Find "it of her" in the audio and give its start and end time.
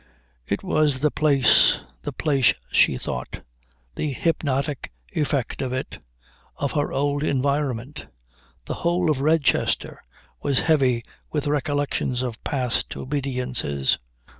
5.73-6.91